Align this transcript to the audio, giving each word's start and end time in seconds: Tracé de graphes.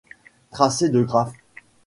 Tracé 0.49 0.89
de 0.89 1.03
graphes. 1.03 1.35